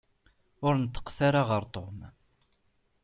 [0.67, 1.97] Ur neṭṭqet ara ɣer Tom.